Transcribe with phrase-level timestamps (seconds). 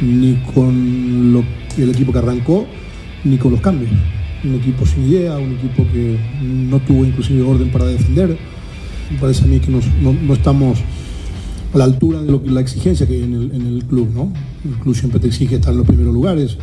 [0.00, 1.44] Ni con
[1.76, 2.66] el equipo que arrancó,
[3.24, 3.90] ni con los cambios.
[4.44, 8.38] Un equipo sin idea, un equipo que no tuvo inclusive orden para defender.
[9.10, 10.78] Me parece a mí que no, estamos
[11.74, 14.08] a la altura de la exigencia que hay en el, club.
[14.14, 14.32] ¿no?
[14.64, 16.56] El club siempre te exige estar en los primeros lugares,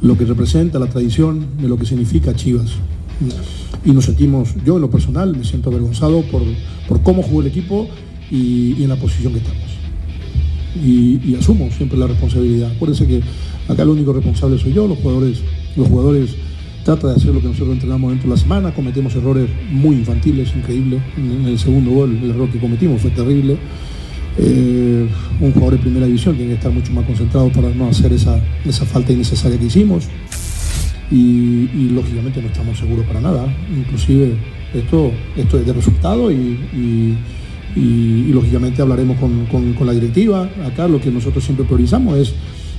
[0.00, 2.72] lo que representa, la tradición, de lo que significa Chivas.
[3.84, 6.42] Y nos sentimos, yo en lo personal, me siento avergonzado por,
[6.88, 7.88] por cómo jugó el equipo
[8.30, 9.81] y en la posición que estamos
[10.76, 12.70] y, asumo siempre la responsabilidad.
[12.72, 13.20] Acuérdense que
[13.68, 15.42] acá el único responsable soy yo, los jugadores,
[15.76, 16.30] los jugadores
[16.84, 20.52] tratan de hacer lo que nosotros entrenamos dentro de la semana, cometemos errores muy infantiles,
[20.56, 21.00] increíbles.
[21.16, 23.56] En el segundo gol, el error que cometimos fue terrible.
[24.38, 25.06] Eh,
[25.40, 28.40] un jugador de primera división tiene que estar mucho más concentrado para no hacer esa,
[28.64, 30.08] esa falta innecesaria que hicimos.
[31.10, 33.44] Y, lógicamente no estamos seguros para nada.
[33.76, 34.32] Inclusive
[34.72, 37.16] esto, esto es de resultado y-
[37.76, 40.48] y- lógicamente hablaremos con, con- la directiva.
[40.64, 42.32] Acá lo que nosotros siempre priorizamos es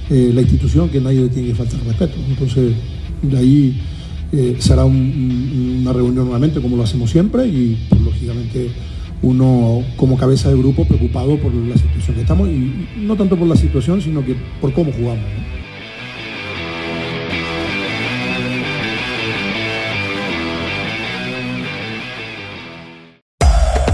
[0.09, 2.16] eh, la institución, que nadie le tiene que faltar respeto.
[2.30, 2.74] Entonces,
[3.22, 3.81] de ahí
[4.31, 8.70] eh, será un- un- una reunión nuevamente como lo hacemos siempre y pues, lógicamente
[9.22, 13.48] uno como cabeza de grupo preocupado por la situación que estamos y no tanto por
[13.48, 15.24] la situación, sino que por cómo jugamos.